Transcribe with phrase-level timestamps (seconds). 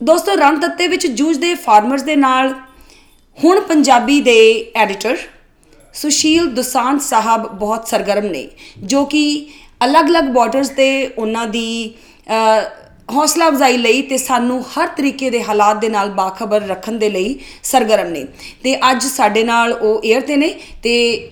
[0.00, 2.54] ਦੋਸਤੋ ਰਣ ਤੱਤੇ ਵਿੱਚ ਜੂਝਦੇ ਫਾਰਮਰਸ ਦੇ ਨਾਲ
[3.38, 4.36] ਹੁਣ ਪੰਜਾਬੀ ਦੇ
[4.76, 5.16] ਐਡੀਟਰ
[5.94, 8.48] ਸੁਸ਼ੀਲ ਦੁਸਾਂਝ ਸਾਹਿਬ ਬਹੁਤ ਸਰਗਰਮ ਨੇ
[8.82, 9.22] ਜੋ ਕਿ
[9.84, 11.94] ਅਲੱਗ-ਅਲੱਗ ਬਾਰਡਰਸ ਤੇ ਉਹਨਾਂ ਦੀ
[12.26, 12.60] ਅ,
[13.14, 17.38] ਹੌਸਲਾ ਅਫਜ਼ਾਈ ਲਈ ਤੇ ਸਾਨੂੰ ਹਰ ਤਰੀਕੇ ਦੇ ਹਾਲਾਤ ਦੇ ਨਾਲ ਬਾਖਬਰ ਰੱਖਣ ਦੇ ਲਈ
[17.62, 18.24] ਸਰਗਰਮ ਨੇ।
[18.62, 21.30] ਤੇ ਅੱਜ ਸਾਡੇ ਨਾਲ ਉਹ 에ਅਰ ਤੇ ਨੇ ਤੇ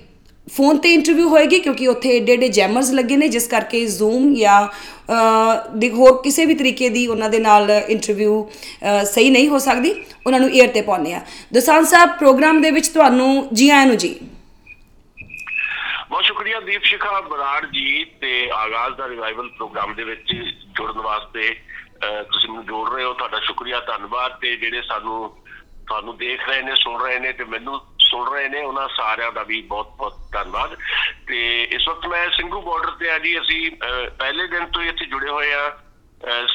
[0.48, 4.60] ਫੋਨ ਤੇ ਇੰਟਰਵਿਊ ਹੋਏਗੀ ਕਿਉਂਕਿ ਉੱਥੇ ਏਡੇ ਏਡੇ ਜੈਮਰਸ ਲੱਗੇ ਨੇ ਜਿਸ ਕਰਕੇ ਜ਼ੂਮ ਜਾਂ
[4.64, 4.70] ਅ,
[5.76, 9.90] ਦੀ ਹੋਰ ਕਿਸੇ ਵੀ ਤਰੀਕੇ ਦੀ ਉਹਨਾਂ ਦੇ ਨਾਲ ਇੰਟਰਵਿਊ ਅ, ਸਹੀ ਨਹੀਂ ਹੋ ਸਕਦੀ
[10.26, 11.20] ਉਹਨਾਂ ਨੂੰ 에ਅਰ ਤੇ ਪਾਉਂਦੇ ਆ
[11.54, 14.14] ਦਸਾਨ ਸਾਹਿਬ ਪ੍ਰੋਗਰਾਮ ਦੇ ਵਿੱਚ ਤੁਹਾਨੂੰ ਜੀ ਆਇਆਂ ਨੂੰ ਜੀ।
[16.10, 20.32] ਬਹੁਤ ਸ਼ੁਕਰੀਆ ਦੀਪ ਸ਼ਿਖਾ ਬਰਾੜ ਜੀ ਤੇ ਆਗਾਜ਼ ਦਾ ਰਿਵਾਈਵਲ ਪ੍ਰੋਗਰਾਮ ਦੇ ਵਿੱਚ
[20.76, 25.28] ਜੁੜਨ ਵਾਸਤੇ ਅਹ, ਤੁਸੀਂ ਮੈਨੂੰ ਜੋੜ ਰਹੇ ਹੋ ਤੁਹਾਡਾ ਸ਼ੁਕਰੀਆ ਧੰਨਵਾਦ ਤੇ ਜਿਹੜੇ ਸਾਨੂੰ
[25.88, 29.42] ਤੁਹਾਨੂੰ ਦੇਖ ਰਹੇ ਨੇ ਸੁਣ ਰਹੇ ਨੇ ਤੇ ਮੈਨੂੰ ਸੁਣ ਰਹੇ ਨੇ ਉਹਨਾਂ ਸਾਰਿਆਂ ਦਾ
[29.42, 30.76] ਵੀ ਬਹੁਤ ਬਹੁਤ ਧੰਨਵਾਦ।
[31.26, 33.70] ਤੇ ਇਸ ਵਕਤ ਮੈਂ ਸਿੰਘੂ ਬਾਰਡਰ ਤੇ ਆ ਜੀ ਅਸੀਂ
[34.18, 35.78] ਪਹਿਲੇ ਦਿਨ ਤੋਂ ਹੀ ਇੱਥੇ ਜੁੜੇ ਹੋਏ ਆ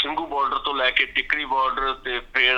[0.01, 2.55] ਸਿੰਘੂ ਬਾਰਡਰ ਤੋਂ ਲੈ ਕੇ ਟਿਕਰੀ ਬਾਰਡਰ ਤੇ ਫਿਰ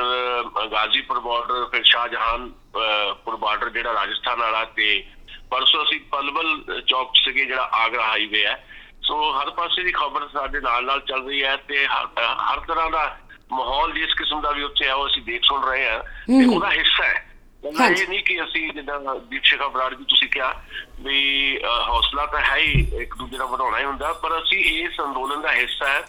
[0.71, 5.05] ਗਾਜ਼ੀਪੁਰ ਬਾਰਡਰ ਫਿਰ ਸ਼ਾਹਜਹਾਨ ਅਹ, ਪੁਰ ਬਾਰਡਰ ਜਿਹੜਾ ਰਾਜਸਥਾਨ ਵਾਲਾ ਤੇ
[5.51, 8.67] ਪਰਸੋਂ ਅਸੀਂ ਪਲਵਲ ਚੌਕ ਸੀਗੇ ਜਿਹੜਾ ਆਗਰਾ ਹਾਈਵੇ ਹੈ।
[9.03, 13.17] ਸੋ ਹਰ ਪਾਸੇ ਦੀ ਖਬਰ ਸਾਡੇ ਨਾਲ ਨਾਲ ਚੱਲ ਰਹੀ ਹੈ ਤੇ ਹਰ ਤਰ੍ਹਾਂ ਦਾ
[13.51, 16.71] ਮਾਹੌਲ ਜਿਸ ਕਿਸਮ ਦਾ ਵੀ ਉੱਥੇ ਹੈ ਉਹ ਅਸੀਂ ਦੇਖ ਸੁਣ ਰਹੇ ਹਾਂ। ਤੇ ਉਹਦਾ
[16.71, 17.32] ਹਿੱਸਾ ਹੈ।
[17.63, 20.53] ਹਾਂਜੀ। ਇਹ ਨਹੀਂ ਕਿ ਅਸੀਂ ਜਿੱਦਾਂ ਦੀਪ ਸ਼ੇਖਾ ਬਰਾੜ ਜੀ ਤੁਸੀਂ ਕਿਹਾ
[21.01, 25.41] ਵੀ ਹੌਸਲਾ ਤਾਂ ਹੈ ਹੀ ਇੱਕ ਦੂਜੇ ਦਾ ਵਧਾਉਣਾ ਹੀ ਹੁੰਦਾ ਪਰ ਅਸੀਂ ਇਸ ਅੰਦੋਲਨ
[25.41, 26.01] ਦਾ ਹਿੱਸਾ ਹੈ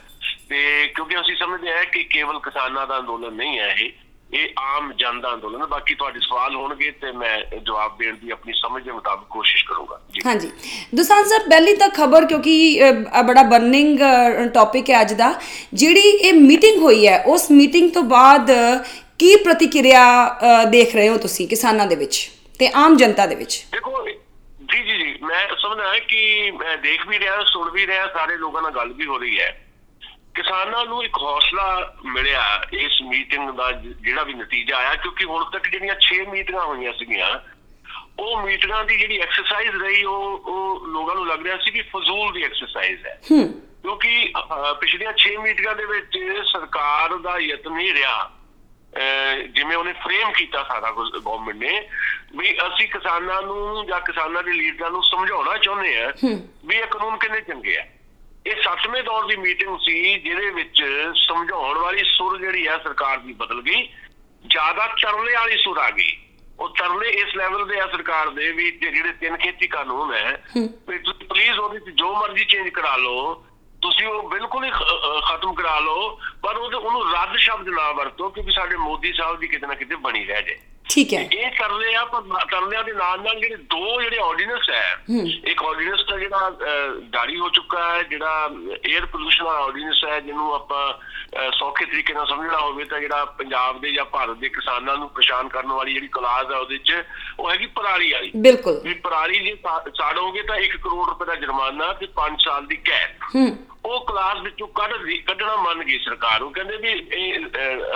[0.49, 3.91] ਤੇ ਕਿਉਂਕਿ ਅਸੀਂ ਸਮਝਦੇ ਹਾਂ ਕਿ ਕੇਵਲ ਕਿਸਾਨਾਂ ਦਾ ਅੰਦੋਲਨ ਨਹੀਂ ਹੈ ਇਹ
[4.33, 8.31] ਇਹ ਆਮ ਜਨ ਦਾ ਅੰਦੋਲਨ ਹੈ। ਬਾਕੀ ਤੁਹਾਡੇ ਸਵਾਲ ਹੋਣਗੇ ਤੇ ਮੈਂ ਜਵਾਬ ਦੇਣ ਦੀ
[8.31, 10.51] ਆਪਣੀ ਸਮਝ ਦੇ ਮੁਤਾਬਕ ਕੋਸ਼ਿਸ਼ ਕਰੂੰਗਾ। ਜੀ। ਹਾਂਜੀ।
[10.95, 12.93] ਦੁਸਾਨ ਸਾਹਿਬ ਪਹਿਲੀ ਤਾਂ ਖਬਰ ਕਿਉਂਕਿ
[13.27, 13.99] ਬੜਾ ਬਰਨਿੰਗ
[14.55, 15.35] ਟੌਪਿਕ ਹੈ ਅੱਜ ਦਾ
[15.75, 18.51] ਜਿਹੜੀ ਇਹ ਮੀਟਿੰਗ ਹੋਈ ਹੈ ਉਸ ਮੀਟਿੰਗ ਤੋਂ ਬਾਅਦ
[19.21, 20.05] ਕੀ ਪ੍ਰਤੀਕਿਰਿਆ
[20.65, 23.65] ਦੇਖ ਰਹੇ ਹੋ ਤੁਸੀਂ ਕਿਸਾਨਾਂ ਦੇ ਵਿੱਚ ਤੇ ਆਮ ਜਨਤਾ ਦੇ ਵਿੱਚ?
[23.73, 28.07] ਦੇਖੋ ਜੀ ਜੀ ਜੀ ਮੈਂ ਸਮਝਦਾ ਹਾਂ ਕਿ ਮੈਂ ਦੇਖ ਵੀ ਰਿਹਾ ਸੁਣ ਵੀ ਰਿਹਾ
[28.09, 29.51] ਸਾਰੇ ਲੋਕਾਂ ਨਾਲ ਗੱਲ ਵੀ ਹੋ ਰਹੀ ਹੈ।
[30.35, 35.69] ਕਿਸਾਨਾਂ ਨੂੰ ਇੱਕ ਹੌਸਲਾ ਮਿਲਿਆ ਇਸ ਮੀਟਿੰਗ ਦਾ ਜਿਹੜਾ ਵੀ ਨਤੀਜਾ ਆਇਆ ਕਿਉਂਕਿ ਹੁਣ ਤੱਕ
[35.69, 37.29] ਜਿਹੜੀਆਂ 6 ਮੀਟਿੰਗਾਂ ਹੋਈਆਂ ਸੀਗੀਆਂ
[38.19, 42.33] ਉਹ ਮੀਟਿੰਗਾਂ ਦੀ ਜਿਹੜੀ ਐਕਸਰਸਾਈਜ਼ ਰਹੀ ਉਹ ਉਹ ਲੋਕਾਂ ਨੂੰ ਲੱਗ ਰਿਹਾ ਸੀ ਕਿ ਫਜ਼ੂਲ
[42.33, 44.33] ਦੀ ਐਕਸਰਸਾਈਜ਼ ਹੈ। ਕਿਉਂਕਿ
[44.81, 46.19] ਪਿਛਲੀਆਂ 6 ਮੀਟਿੰਗਾਂ ਦੇ ਵਿੱਚ
[46.53, 48.17] ਸਰਕਾਰ ਦਾ ਯਤਨ ਨਹੀਂ ਰਿਹਾ
[48.95, 51.89] ਜਿਵੇਂ ਉਹਨੇ ਫਰੇਮ ਕੀਤਾ ਸਾਰਾ ਕੁਝ ਗਵਰਨਮੈਂਟ ਨੇ
[52.37, 56.13] ਵੀ ਅਸੀਂ ਕਿਸਾਨਾਂ ਨੂੰ ਜਾਂ ਕਿਸਾਨਾਂ ਦੇ ਲੀਡਰਾਂ ਨੂੰ ਸਮਝਾਉਣਾ ਚਾਹੁੰਦੇ ਆ
[56.67, 57.85] ਵੀ ਇਹ ਕਾਨੂੰਨ ਕਿੰਨੇ ਚੰਗੇ ਆ।
[58.47, 60.83] ਇਹ ਸੱਤਵੇਂ ਦੌਰ ਦੀ ਮੀਟਿੰਗ ਸੀ ਜਿਹਦੇ ਵਿੱਚ
[61.27, 63.89] ਸਮਝਾਉਣ ਵਾਲੀ ਸੁਰ ਜਿਹੜੀ ਆ ਸਰਕਾਰ ਦੀ ਬਦਲ ਗਈ।
[64.47, 66.17] ਜ਼ਿਆਦਾ ਤਰਲੇ ਵਾਲੀ ਸੁਰ ਆ ਗਈ।
[66.59, 70.43] ਉਹ ਤਰਲੇ ਇਸ ਲੈਵਲ ਦੇ ਆ ਸਰਕਾਰ ਦੇ ਵੀ ਜਿਹੜੇ ਤਿੰਨ ਖੇਤੀ ਕਾਨੂੰਨ ਹੈ
[70.87, 73.44] ਪਲੀਜ਼ ਉਹਦੇ ਵਿੱਚ ਜੋ ਮਰਜ਼ੀ ਚੇਂਜ ਕਰਾ ਲਓ।
[73.85, 77.91] ਤੁਸੀਂ ਉਹ ਬਿਲਕੁਲ ਹੀ ਖ- ਅ, ਖਤਮ ਕਰਾ ਲਓ ਪਰ ਉਹਦੇ ਉਹਨੂੰ ਰੱਦ ਸ਼ਬਦ ਨਾ
[77.93, 80.59] ਵਰਤੋ ਕਿਉਂਕਿ ਸਾਡੇ ਮੋਦੀ ਸਾਹਿਬ ਦੀ ਕਿਤੇ ਨਾ ਕਿਤੇ ਬਣੀ ਰਹਿ ਜੇ
[80.91, 85.05] ਠੀਕ ਹੈ। ਇਹ ਤਰਲੇ ਆ ਪਰ ਤਰਲਿਆਂ ਦੇ ਨਾਲ ਨਾਲ ਜਿਹੜੇ ਦੋ ਜਿਹੜੇ ਆਰਡੀਨੈਂਸ ਹੈ
[85.45, 86.51] ਇੱਕ ਆਰਡੀਨੈਂਸ ਤਾਂ ਜਿਹੜਾ
[87.13, 88.51] ਜਾਰੀ ਹੋ ਚੁੱਕਾ ਹੈ ਜਿਹੜਾ
[88.89, 90.93] 에ਅਰ ਪੋਲੂਸ਼ਨ ਦਾ ਆਰਡੀਨੈਂਸ ਹੈ ਜਿਹਨੂੰ ਆਪਾਂ
[91.51, 95.49] ਸੌਖੇ ਤਰੀਕੇ ਨਾਲ ਸਮਝਣਾ ਹੋਵੇ ਤਾਂ ਜਿਹੜਾ ਪੰਜਾਬ ਦੇ ਜਾਂ ਭਾਰਤ ਦੇ ਕਿਸਾਨਾਂ ਨੂੰ ਪਰੇਸ਼ਾਨ
[95.49, 97.03] ਕਰਨ ਵਾਲੀ ਜਿਹੜੀ ਕਲਾਜ਼ ਹੈ ਉਹਦੇ 'ਚ
[97.39, 99.57] ਉਹ ਹੈਗੀ ਪਰਾਲੀ ਵਾਲੀ। ਬਿਲਕੁਲ। ਵੀ ਪਰਾਲੀ ਜੇ
[99.99, 104.39] ਸਾੜੋਗੇ ਤਾਂ 1 ਕਰੋੜ ਰੁਪਏ ਦਾ ਜੁਰਮਾਨਾ ਤੇ 5 ਸਾਲ ਦੀ ਕੈਦ। ਹੂੰ। ਉਹ ਕਲਾਸ
[104.43, 107.47] ਵਿੱਚੋਂ ਕੱਢ ਰਹੀ- ਕੱਢਣਾ ਮੰਨ ਗਈ ਸਰਕਾਰ ਉਹ ਕਹਿੰਦੇ ਵੀ ਇਹ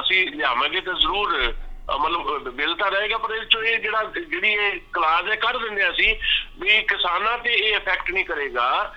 [0.01, 1.53] ਅਸੀਂ ਲਿਆਵਾਂਗੇ ਤਾਂ ਜ਼ਰੂਰ
[1.97, 5.85] ਮਤਲਬ ਬਿੱਲ ਤਾਂ ਰਹੇਗਾ ਪਰ ਇਹ ਚੋਂ ਇਹ ਜਿਹੜਾ ਜਿਹੜੀ ਇਹ ਕਲਾਸ ਹੈ ਕੱਢ ਦਿੰਦੇ
[5.85, 6.15] ਹਾਂ ਅਸੀਂ
[6.59, 8.97] ਵੀ ਕਿਸਾਨਾਂ ਤੇ ਇਹ ਇਫੈਕਟ ਨਹੀਂ ਕਰੇਗਾ।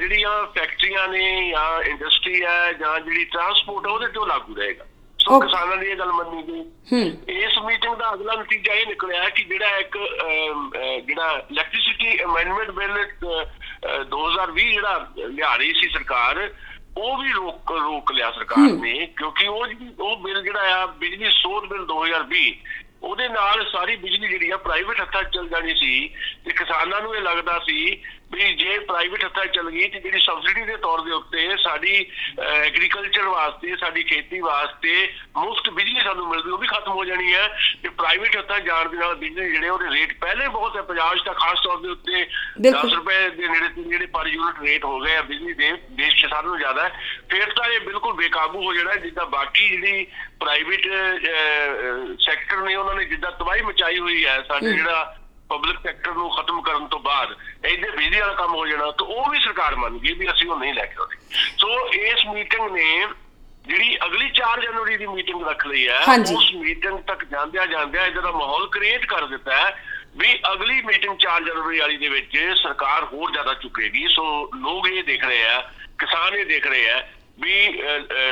[0.00, 4.84] ਜਿਹੜੀਆਂ ਫੈਕਟਰੀਆਂ ਨੇ ਜਾਂ ਇੰਡਸਟਰੀ ਹੈ ਜਾਂ ਜਿਹੜੀ ਟਰਾਂਸਪੋਰਟ ਹੈ ਉਹਦੇ ਤੇ ਲਾਗੂ ਰਹੇਗਾ।
[5.18, 5.40] ਸੋ.
[5.40, 9.76] ਕਿਸਾਨਾਂ ਦੀ ਇਹ ਗੱਲ ਮੰਨੀ ਗਈ। ਇਸ ਮੀਟਿੰਗ ਦਾ ਅਗਲਾ ਨਤੀਜਾ ਇਹ ਨਿਕਲਿਆ ਕਿ ਜਿਹੜਾ
[9.76, 9.98] ਇੱਕ
[11.06, 13.06] ਜਿਹੜਾ ਇਲੈਕਟ੍ਰਿਸਿਟੀ ਅਮੈਂਡਮੈਂਟ ਬਿੱਲ
[14.04, 16.50] 2020 ਜਿਹੜਾ ਲਿਆ ਰਹੀ ਸੀ ਸਰਕਾਰ
[16.96, 19.66] ਉਹ ਵੀ ਰੋਕ ਰੋਕ ਲਿਆ ਸਰਕਾਰ ਨੇ ਕਿਉਂਕਿ ਉਹ
[20.00, 22.52] ਉਹ ਬਿੱਲ ਜਿਹੜਾ ਆ ਬਿਜਲੀ ਸੋਧ ਬਿੱਲ 2020
[23.02, 26.08] ਉਹਦੇ ਨਾਲ ਸਾਰੀ ਬਿਜਲੀ ਜਿਹੜੀ ਆ ਪ੍ਰਾਈਵੇਟ ਹੱਥਾਂ 'ਚ ਚਲ ਜਾਣੀ ਸੀ
[26.44, 28.02] ਤੇ ਕਿਸਾਨਾਂ ਨੂੰ ਇਹ ਲੱਗਦਾ ਸੀ
[28.34, 32.06] ਵੀ ਜੇ ਪ੍ਰਾਈਵੇਟ ਹੱਥਾਂ ਚਲ ਗਈ ਤੇ ਜਿਹੜੀ ਸਬਸਿਡੀ ਦੇ ਤੌਰ ਦੇ ਉੱਤੇ ਸਾਡੀ
[32.42, 37.48] ਐਗਰੀਕਲਚਰ ਵਾਸਤੇ ਸਾਡੀ ਖੇਤੀ ਵਾਸਤੇ ਮੁਫਤ ਬਿਜਲੀ ਸਾਨੂੰ ਮਿਲਦੀ ਉਹ ਵੀ ਖਤਮ ਹੋ ਜਾਣੀ ਹੈ।
[37.82, 41.22] ਤੇ ਪ੍ਰਾਈਵੇਟ ਹੱਥਾਂ ਜਾਣ ਦੇ ਨਾਲ ਬਿਜਲੀ ਜਿਹੜੇ ਉਹਦੇ ਰੇਟ ਪਹਿਲੇ ਬਹੁਤ ਹੈ ਪੰਜਾਬ 'ਚ
[41.24, 42.26] ਤਾਂ ਖਾਸ ਤੌਰ ਦੇ ਉੱਤੇ
[42.60, 45.72] ਬਿਲਕੁਲ। 10 ਰੁਪਏ ਦੇ ਨੇੜੇ ਤੇ ਜਿਹੜੇ ਪਰ ਯੂਨਿਟ ਰੇਟ ਹੋ ਗਏ ਆ ਬਿਜਲੀ ਦੇ
[45.90, 46.92] ਦੇਸ਼ 'ਚ ਸਾਰਿਆਂ ਨਾਲੋਂ ਜ਼ਿਆਦਾ। ਹੈ
[47.30, 50.06] ਫਿਰ ਤਾਂ ਇਹ ਬਿਲਕੁਲ ਬੇਕਾਬੂ ਹੋ ਜਾਣਾ ਜਿੱਦਾਂ ਬਾਕੀ ਜਿਹੜੀ
[50.40, 50.88] ਪ੍ਰਾਈਵੇਟ
[52.20, 55.16] ਸੈਕਟਰ ਨੇ ਉਹਨਾਂ ਨੇ ਜਿੱਦਾਂ ਤਬਾਹੀ ਮਚਾਈ ਹੋਈ ਹੈ ਸਾਡੇ ਜਿਹੜਾ
[55.54, 57.34] ਪਬਲਿਕ ਸੈਕਟਰ ਨੂੰ ਖਤਮ ਕਰਨ ਤੋਂ ਬਾਅਦ
[57.64, 60.58] ਇਹਦੇ ਬਿਜਲੀ ਵਾਲਾ ਕੰਮ ਹੋ ਜਾਣਾ ਤਾਂ ਉਹ ਵੀ ਸਰਕਾਰ ਮੰਨ ਗਈ ਵੀ ਅਸੀਂ ਉਹ
[60.58, 61.16] ਨਹੀਂ ਲੈ ਕੇ ਆਉਂਦੇ
[61.58, 63.06] ਸੋ ਇਸ ਮੀਟਿੰਗ ਨੇ
[63.64, 65.98] ਜਿਹੜੀ ਅਗਲੀ 4 ਜਨਵਰੀ ਦੀ ਮੀਟਿੰਗ ਰੱਖ ਲਈ ਹੈ।
[66.32, 69.70] ਉਸ ਮੀਟਿੰਗ ਤੱਕ ਜਾਂਦਿਆਂ ਜਾਂਦਿਆਂ ਇਹਦਾ ਮਾਹੌਲ ਕ੍ਰੀਏਟ ਕਰ ਦਿੱਤਾ ਹੈ
[70.16, 74.24] ਵੀ ਅਗਲੀ ਮੀਟਿੰਗ 4 ਜਨਵਰੀ ਵਾਲੀ ਦੇ ਵਿੱਚ ਸਰਕਾਰ ਹੋਰ ਜ਼ਿਆਦਾ ਚੁੱਕੇਗੀ ਸੋ
[74.56, 75.60] ਲੋਕ ਇਹ ਦੇਖ ਰਹੇ ਆ
[75.98, 77.00] ਕਿਸਾਨ ਇਹ ਦੇਖ ਰਹੇ ਆ
[77.38, 77.54] ਵੀ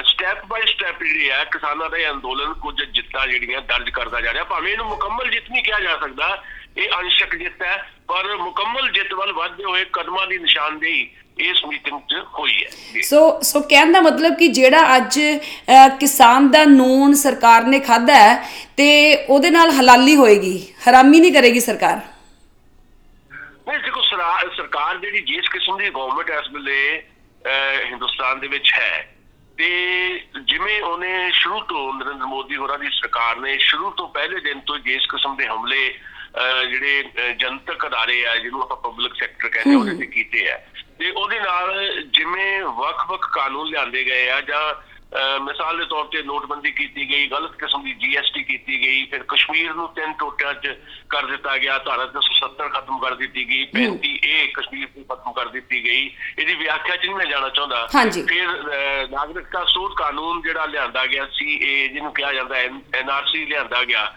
[0.07, 4.33] ਸਟੈਪ ਬਾਈ ਸਟੈਪ ਜਿਹੜੀ ਹੈ ਕਿਸਾਨਾਂ ਦਾ ਇਹ ਅੰਦੋਲਨ ਕੁਝ ਜਿੱਤਾਂ ਜਿਹੜੀਆਂ ਦਰਜ ਕਰਦਾ ਜਾ
[4.33, 6.43] ਰਿਹਾ ਭਾਵੇਂ ਇਹਨੂੰ ਮੁਕੰਮਲ ਜਿੱਤ ਨਹੀਂ ਕਿਹਾ ਜਾ ਸਕਦਾ
[6.77, 7.77] ਇਹ ਅੰਸ਼ਕ ਜਿੱਤ ਹੈ
[8.09, 11.09] ਪਰ ਮੁਕੰਮਲ ਜਿੱਤ ਵੱਲ ਵਧਦੇ ਹੋਏ ਕਦਮਾਂ ਦੀ ਨਿਸ਼ਾਨਦੇਹੀ
[11.41, 15.19] ਇਸ ਮੀਟਿੰਗ 'ਚ ਹੋਈ ਹੈ। ਸੋ ਸੋ ਕਹਿਣ ਦਾ ਮਤਲਬ ਕਿ ਜਿਹੜਾ ਅੱਜ
[16.01, 18.35] ਕਿਸਾਨ ਦਾ ਨੂਨ ਸਰਕਾਰ ਨੇ ਖਾਦਾ ਹੈ
[18.77, 18.89] ਤੇ
[19.29, 20.57] ਉਹਦੇ ਨਾਲ ਹਲਾਲੀ ਹੋਏਗੀ
[20.89, 21.97] ਹਰਾਮੀ ਨਹੀਂ ਕਰੇਗੀ ਸਰਕਾਰ
[23.67, 27.03] ਨਹੀਂ ਦੇਖੋ ਸਰਾ- ਸਰਕਾਰ ਜਿਹੜੀ ਜਿਸ ਕਿਸਮ ਦੀ ਗਵਰਨਮੈਂਟ ਇਸ ਵੇਲੇ
[27.85, 29.17] ਹਿੰਦੁਸਤਾਨ ਦੇ ਵਿੱਚ ਹੈ।
[29.59, 29.69] ਤੇ
[30.43, 34.79] ਜਿਵੇਂ ਉਹਨੇ ਸ਼ੁਰੂ ਤੋਂ ਨਰਿੰਦਰ ਮੋਦੀ ਹੋਰਾਂ ਦੀ ਸਰਕਾਰ ਨੇ ਸ਼ੁਰੂ ਤੋਂ ਪਹਿਲੇ ਦਿਨ ਤੋਂ
[34.79, 35.99] ਜਿਸ ਕਿਸਮ ਦੇ ਹਮਲੇ
[36.71, 37.05] ਜਿਹੜੇ
[37.37, 40.61] ਜਨਤਕ ਅਦਾਰੇ ਆ ਜਿਹਨੂੰ ਆਪਾਂ ਪਬਲਿਕ ਸੈਕਟਰ ਕਹਿੰਦੇ ਉਹਦੇ ਤੇ ਕੀਤੇ ਆ।
[40.99, 44.92] ਤੇ ਉਹਦੇ ਨਾਲ ਜਿਵੇਂ ਵੱਖ-ਵੱਖ ਕਾਨੂੰਨ ਲਿਆਂਦੇ ਗਏ ਆ ਜਾਂ
[45.43, 49.75] ਮਿਸਾਲ ਦੇ ਤੌਰ ਤੇ ਨੋਟਬੰਦੀ ਕੀਤੀ ਗਈ ਗਲਤ ਕਿਸਮ ਦੀ ਜੀਐਸਟੀ ਕੀਤੀ ਗਈ ਫਿਰ ਕਸ਼ਮੀਰ
[49.75, 50.75] ਨੂੰ ਤਿੰਨ ਟੋਟਿਆਂ 'ਚ
[51.11, 55.49] ਕਰ ਦਿੱਤਾ ਗਿਆ ਧਾਰਾ 370 ਖਤਮ ਕਰ ਦਿੱਤੀ ਗਈ 35 ਏ ਕਸ਼ਮੀਰ ਨੂੰ ਖਤਮ ਕਰ
[55.49, 57.87] ਦਿੱਤੀ ਗਈ। ਇਹਦੀ ਵਿਆਖਿਆ 'ਚ ਨਹੀਂ ਮੈਂ ਜਾਣਾ ਚਾਹੁੰਦਾ।
[58.29, 64.13] ਫਿਰ ਨਾਗਰਿਕਤਾ ਸੋਧ ਕਾਨੂੰਨ ਜਿਹੜਾ ਲਿਆਂਦਾ ਗਿਆ ਸੀ ਇਹ ਜਿਹਨੂੰ ਕਿਹਾ ਜਾਂਦਾ ਐਨਆਰਸੀ ਲਿਆਂਦਾ ਗਿਆ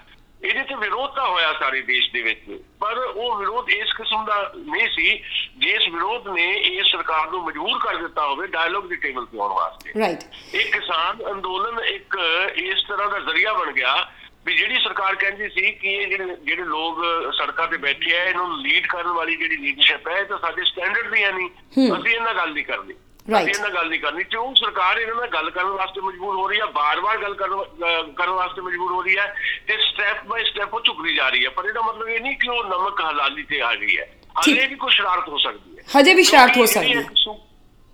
[0.46, 2.40] ਇਹਦੇ ਤੇ ਵਿਰੋਧ ਤਾਂ ਹੋਇਆ ਸਾਰੇ ਦੇਸ਼ ਦੇ ਵਿੱਚ
[2.80, 5.24] ਪਰ ਉਹ ਵਿਰੋਧ ਇਸ ਕਿਸਮ ਦਾ ਨਹੀਂ ਸੀ
[5.58, 9.54] ਜਿਸ ਵਿਰੋਧ ਨੇ ਇਹ ਸਰਕਾਰ ਨੂੰ ਮਜਬੂਰ ਕਰ ਦਿੱਤਾ ਹੋਵੇ ਡਾਇਲੋਗ ਦੀ ਟੇਬਲ ਤੇ ਆਉਣ
[9.54, 10.24] ਵਾਸਤੇ। ਰਾਈਟ
[10.56, 12.18] ਇਹ ਕਿਸਾਨ ਅੰਦੋਲਨ ਇੱਕ
[12.56, 13.96] ਇਸ ਤਰ੍ਹਾਂ ਦਾ ਜ਼ਰੀਆ ਬਣ ਗਿਆ
[14.46, 17.00] ਵੀ ਜਿਹੜੀ ਸਰਕਾਰ ਕਹਿੰਦੀ ਸੀ ਕਿ ਇਹ ਜਿਹੜੇ ਜਿਹੜੇ ਲੋਕ
[17.38, 21.14] ਸੜਕਾਂ ਤੇ ਬੈਠੇ ਆ ਇਹਨੂੰ ਲੀਡ ਕਰਨ ਵਾਲੀ ਜਿਹੜੀ ਲੀਡਰਸ਼ਿਪ ਹੈ ਇਹ ਤਾਂ ਸਾਡੇ ਸਟੈਂਡਰਡ
[21.16, 21.50] ਦੀ ਹੈ। ਨਹੀਂ
[21.96, 23.05] ਅਸੀਂ ਇਹਨਾਂ ਗੱਲ ਨਹੀਂ Right.
[23.26, 26.48] ਅਸੀਂ ਇਹਨਾਂ ਨਾਲ ਗੱਲ ਨਹੀਂ ਕਰਨੀ ਉਹ ਸਰਕਾਰ ਇਹਨਾਂ ਨਾਲ ਗੱਲ ਕਰਨ ਵਾਸਤੇ ਮਜਬੂਰ ਹੋ
[26.48, 29.36] ਰਹੀ ਹੈ ਬਾਰ-ਬਾਰ ਗੱਲ ਕਰਨ ਅਹ ਕਰਨ ਵਾਸਤੇ ਮਜਬੂਰ ਹੋ ਰਹੀ ਹੈ
[29.68, 32.50] ਤੇ ਸਟੈਪ ਬਾਈ ਸਟੈਪ ਉਹ ਝੁਕਦੀ ਜਾ ਰਹੀ ਹੈ। ਪਰ ਇਹਦਾ ਮਤਲਬ ਇਹ ਨਹੀਂ ਕਿ
[32.50, 34.06] ਉਹ ਨਮਕ ਹਲਾਲੀ ਤੇ ਆ ਗਈ ਹੈ।
[34.38, 37.04] ਹਾਲੇ ਵੀ ਕੋਈ ਸ਼ਰਾਰਤ ਹੋ ਸਕਦੀ ਹੈ। ਹਜੇ ਵੀ ਸ਼ਰਾਰਤ ਹੋ ਸਕਦੀ ਹੈ।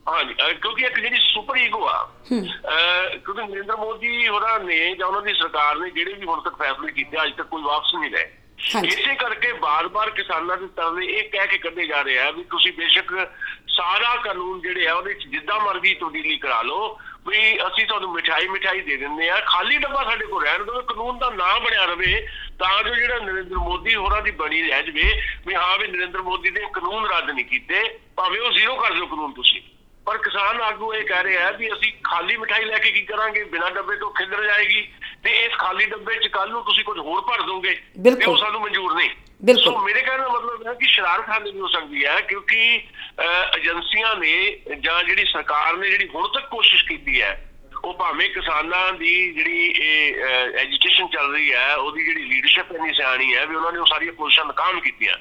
[0.07, 5.07] ਹਾਂਜੀ ਅਹ ਕਿਉਂਕਿ ਇੱਕ ਜਿਹੜੀ ਸੁਪਰ ਈਗੋ ਆ ਅਹ ਕਿਉਂਕਿ ਨਰਿੰਦਰ ਮੋਦੀ ਹੋਰਾਂ ਨੇ ਜਾਂ
[5.07, 8.11] ਉਹਨਾਂ ਦੀ ਸਰਕਾਰ ਨੇ ਜਿਹੜੇ ਵੀ ਹੁਣ ਤੱਕ ਫੈਸਲੇ ਕੀਤੇ ਅੱਜ ਤੱਕ ਕੋਈ ਵਾਪਸ ਨਹੀਂ
[8.11, 8.31] ਲਏ।
[8.67, 12.73] ਇਸੇ ਕਰਕੇ ਬਾਰ-ਬਾਰ ਕਿਸਾਨਾਂ ਦੇ ਤਰਲੇ ਇਹ ਕਹਿ ਕੇ ਕੱਢੇ ਜਾ ਰਹੇ ਆ ਵੀ ਤੁਸੀਂ
[12.73, 13.31] ਬੇਸ਼ੱਕ
[13.67, 18.47] ਸਾਰਾ ਕਾਨੂੰਨ ਜਿਹੜੇ ਆ ਉਹਦੇ ਚ ਜਿੱਦਾਂ ਮਰਜ਼ੀ ਤਬਦੀਲੀ ਕਰਾ ਲਓ, ਵੀ ਅਸੀਂ ਤੁਹਾਨੂੰ ਮਿਠਾਈ
[18.47, 22.27] ਮਿਠਾਈ ਦੇ ਦਿੰਦੇ ਆ, ਖਾਲੀ ਡੱਬਾ ਸਾਡੇ ਕੋਲ ਰਹਿਣ ਦਿਓ, ਕਾਨੂੰਨ ਦਾ ਨਾਂ ਬਣਿਆ ਰਵੇ,
[22.59, 26.49] ਤਾਂ ਜੋ ਜਿਹੜਾ ਨਰਿੰਦਰ ਮੋਦੀ ਹੋਰਾਂ ਦੀ ਬਣੀ ਰਹਿ ਜਵੇ, ਵੀ ਹਾਂ ਵੀ ਨਰਿੰਦਰ ਮੋਦੀ
[26.49, 29.61] ਦੇ ਕਾਨੂੰਨ ਰੱਦ ਨਹੀਂ ਕੀਤੇ, ਭਾਵੇਂ ਉਹ ਜ਼ੀਰੋ ਕਰ ਦਿਓ ਕਾਨੂੰਨ ਤੁਸੀਂ।
[30.07, 33.69] ਪਰ ਕਿਸਾਨ ਆਗੂ ਇਹ ਕਹਿ ਰਹੇ ਵੀ ਅਸੀਂ ਖਾਲੀ ਮਿਠਾਈ ਲੈ ਕੇ ਕੀ ਕਰਾਂਗੇ ਬਿਨਾਂ
[33.71, 34.81] ਡੱਬੇ ਤੋਂ ਖਿੱਲਰ ਜਾਏਗੀ
[35.23, 38.61] ਤੇ ਇਸ ਖਾਲੀ ਡੱਬੇ 'ਚ ਕੱਲ ਨੂੰ ਤੁਸੀਂ ਕੁਝ ਹੋਰ ਭਰ ਦੋਗੇ ਤੇ। ਉਹ ਸਾਨੂੰ
[38.61, 39.09] ਮਨਜ਼ੂਰ ਨਹੀਂ
[39.41, 42.59] ਬਿਲਕੁਲ। ਸੋ ਮੇਰੇ ਕਹਿਣ ਦਾ ਮਤਲਬ ਹੈ ਕਿ ਸ਼ਰਾਰਤ ਹਾਲੇ ਵੀ ਹੋ ਸਕਦੀ ਹੈ ਕਿਉਂਕਿ
[43.55, 44.33] ਏਜੰਸੀਆਂ ਨੇ
[44.79, 47.31] ਜਾਂ ਜਿਹੜੀ ਸਰਕਾਰ ਨੇ ਜਿਹੜੀ ਹੁਣ ਤੱਕ ਕੋਸ਼ਿਸ਼ ਕੀਤੀ ਹੈ
[47.83, 50.23] ਉਹ ਭਾਵੇਂ ਕਿਸਾਨਾਂ ਦੀ ਜਿਹੜੀ ਇਹ
[50.55, 54.13] ਐਜੂਕੇਸ਼ਨ ਚੱਲ ਰਹੀ ਹੈ ਉਹਦੀ ਜਿਹੜੀ ਲੀਡਰਸ਼ਿਪ ਇੰਨੀ ਸਿਆਣੀ ਹੈ ਵੀ ਉਹਨਾਂ ਨੇ ਉਹ ਸਾਰੀਆਂ
[54.13, 55.17] ਕੋਸ਼ਿਸ਼ਾਂ ਨਾਕਾਮ ਕੀਤੀਆਂ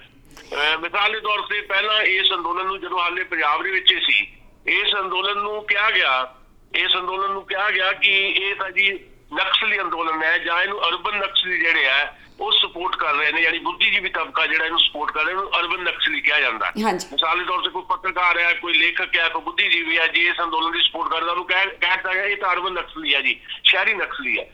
[0.78, 4.26] ਮਿਸਾਲ ਦੇ ਤੌਰ ਤੇ ਪਹਿਲਾਂ ਇਸ ਅੰਦੋਲਨ ਨੂੰ ਜਦੋਂ ਹਾਲੇ ਪੰਜਾਬ ਦੇ ਵਿੱਚ ਸੀ
[4.66, 6.34] ਇਸ ਅੰਦੋਲਨ ਨੂੰ ਕਿਹਾ ਗਿਆ
[6.74, 8.90] ਇਸ ਅੰਦੋਲਨ ਨੂੰ ਕਿਹਾ ਗਿਆ ਕਿ ਇਹ ਤਾਂ ਜੀ
[9.32, 13.58] ਨਕਸਲੀ ਅੰਦੋਲਨ ਹੈ ਜਾਂ ਇਹਨੂੰ ਅਰਬਨ ਨਕਸਲੀ ਜਿਹੜੇ ਹੈ ਉਹ ਸਪੋਰਟ ਕਰ ਰਹੇ ਨੇ ਯਾਨੀ
[13.58, 16.70] ਬੁੱਧੀਜੀਵੀ ਤਬਕਾ ਜਿਹੜਾ ਇਹਨੂੰ ਸਪੋਰਟ ਕਰ ਰਿਹਾ ਇਹਨੂੰ ਅਰਬਨ ਨਕਸਲੀ ਕਿਹਾ ਜਾਂਦਾ।
[17.12, 20.40] ਮਿਸਾਲ ਦੇ ਤੌਰ ਤੇ ਕੋਈ ਪੱਤਰਕਾਰ ਹੈ ਕੋਈ ਲੇਖਕ ਹੈ ਕੋਈ ਬੁੱਧੀਜੀਵੀ ਹੈ ਜੀ ਇਸ
[20.42, 23.94] ਅੰਦੋਲਨ ਦੀ ਸਪੋਰਟ ਕਰਦਾ ਉਹਨੂੰ ਕਹਿ ਕਹਿਤਾ ਗਿਆ ਇਹ ਤਾਂ ਅਰਬਨ ਨਕਸਲੀ ਹੈ ਜੀ ਸ਼ਹਿਰੀ
[23.94, 24.44] ਨਕਸਲੀ ਹੈ।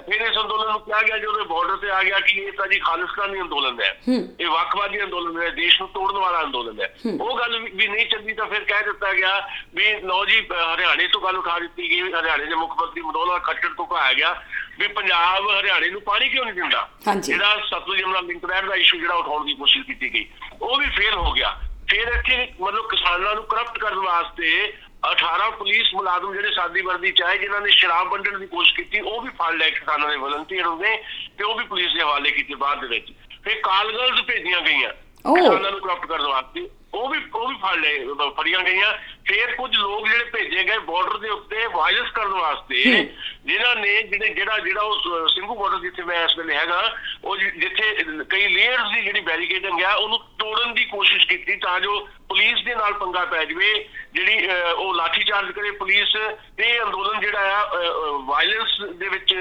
[0.00, 2.78] ਫਿਰ ਇਸ ਅੰਦੋਲਨ ਨੂੰ ਕਿਹਾ ਗਿਆ ਜਦੋਂ ਬਾਰਡਰ ਤੇ ਆ ਗਿਆ ਕਿ ਇਹ ਤਾਂ ਜੀ
[2.78, 3.96] ਖਾਲਿਸਤਾਨੀ ਅੰਦੋਲਨ ਹੈ।
[4.40, 8.32] ਇਹ ਵੱਖਵਾਦੀ ਅੰਦੋਲਨ ਹੈ ਦੇਸ਼ ਨੂੰ ਤੋੜਨ ਵਾਲਾ ਅੰਦੋਲਨ ਹੈ। ਉਹ ਗੱਲ ਵੀ- ਨਹੀਂ ਚੱਲੀ
[8.32, 10.40] ਤਾਂ ਫਿਰ ਕਹਿ ਦਿੱਤਾ ਗਿਆ ਵੀ ਲਓ ਜੀ
[10.74, 14.42] ਹਰਿਆਣੇ ਤੋਂ ਗੱਲ ਉਠਾ ਦਿੱਤੀ ਗਈ ਹਰਿਆਣੇ ਦੇ ਮੁੱਖ ਮੰਤਰੀ ਮਨੋਹਰ ਖੱਟਰ ਤੋਂ ਕਹਾਇਆ ਗਿਆ
[14.78, 16.88] ਵੀ ਪੰਜਾਬ ਹਰਿਆਣੇ ਨੂੰ ਪਾਣੀ ਕਿਉਂ ਨਹੀਂ ਦਿੰਦਾ।
[17.20, 20.26] ਜਿਹੜਾ ਸਤਲੁਜ ਯਮਨਾ ਲਿੰਕ ਨਹਿਰ ਦਾ ਇਸ਼ੂ ਜਿਹੜਾ ਉਠਾਉਣ ਦੀ ਕੋਸ਼ਿਸ਼ ਕੀਤੀ ਗਈ।
[20.62, 21.56] ਉਹ ਵੀ ਫੇਲ ਹੋ ਗਿਆ।
[21.90, 24.74] ਫਿਰ ਇੱਥੇ ਮਤਲਬ ਕਿਸਾਨਾਂ ਨੂੰ ਕਰਪਟ ਕਰਨ ਵਾਸਤੇ
[25.10, 29.00] 18 ਪੁਲਿਸ ਮੁਲਾਜ਼ਮ ਜਿਹੜੇ ਸਾਦੀ ਵਰਦੀ ਚ ਆਏ ਜਿਨ੍ਹਾਂ ਨੇ ਸ਼ਰਾਬ ਵੰਡਣ ਦੀ ਕੋਸ਼ਿਸ਼ ਕੀਤੀ
[29.00, 30.96] ਉਹ ਵੀ ਫੜ ਲਏ ਕਿਸਾਨਾਂ ਦੇ ਵਲੰਟੀਅਰ ਹੁੰਦੇ
[31.38, 33.12] ਤੇ ਉਹ ਵੀ ਪੁਲਿਸ ਦੇ ਹਵਾਲੇ ਕੀਤੇ ਬਾਅਦ ਦੇ ਵਿੱਚ।
[33.44, 34.90] ਫਿਰ ਕਾਲਗਰਸ ਭੇਜੀਆਂ ਗਈਆਂ।
[35.34, 37.98] ਕਿਸਾਨਾਂ ਨੂੰ ਕਰਪਟ ਕਰਨ ਵਾਸਤੇ। ਉਹ ਵੀ ਉਹ ਵੀ ਫੜ ਲਏ
[38.40, 38.92] ਫੜੀਆਂ ਗਈਆਂ
[39.26, 42.82] ਫਿਰ ਕੁਝ ਲੋਕ ਜਿਹੜੇ ਭੇਜੇ ਗਏ ਬਾਰਡਰ ਦੇ ਉੱਤੇ ਵਾਇਲੈਂਸ ਕਰਨ ਵਾਸਤੇ
[43.46, 48.04] ਜਿਨ੍ਹਾਂ ਨੇ ਜਿਹੜੇ ਜਿਹੜਾ ਜਿਹੜਾ ਉਹ ਸਿੰਘੂ ਬਾਰਡਰ ਜਿੱਥੇ ਮੈਂ ਇਸ ਵੇਲੇ ਹੈਗਾ ਉਹ ਜਿੱਥੇ
[48.30, 52.74] ਕਈ ਲੇਅਰਸ ਦੀ ਜਿਹੜੀ ਬੈਰੀਕੇਡਿੰਗ ਹੈ ਉਹਨੂੰ ਤੋੜਨ ਦੀ ਕੋਸ਼ਿਸ਼ ਕੀਤੀ ਤਾਂ ਜੋ ਪੁਲਿਸ ਦੇ
[52.74, 56.16] ਨਾਲ ਪੰਗਾ ਪੈ ਜਾਵੇ ਜਿਹੜੀ ਉਹ ਲਾਠੀ ਚਾਰਜ ਕਰੇ ਪੁਲਿਸ
[56.56, 57.70] ਤੇ ਅੰਦੋਲਨ ਜਿਹੜਾ ਆ
[58.26, 59.34] ਵਾਇਲੈਂਸ ਦੇ ਵਿੱਚ